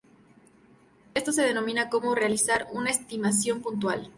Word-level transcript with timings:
Esto 1.13 1.31
se 1.31 1.43
denomina 1.43 1.91
como 1.91 2.15
realizar 2.15 2.65
una 2.71 2.89
estimación 2.89 3.61
puntual. 3.61 4.09